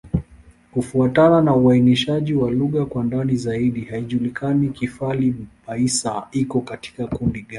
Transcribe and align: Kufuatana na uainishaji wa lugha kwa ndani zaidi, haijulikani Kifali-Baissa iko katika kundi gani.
Kufuatana 0.71 1.41
na 1.41 1.55
uainishaji 1.55 2.33
wa 2.33 2.51
lugha 2.51 2.85
kwa 2.85 3.03
ndani 3.03 3.35
zaidi, 3.35 3.81
haijulikani 3.81 4.69
Kifali-Baissa 4.69 6.27
iko 6.31 6.61
katika 6.61 7.07
kundi 7.07 7.41
gani. 7.41 7.49